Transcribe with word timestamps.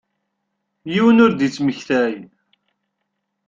Yiwen 0.93 1.21
ur 1.25 1.31
d-ittmektay. 1.33 2.13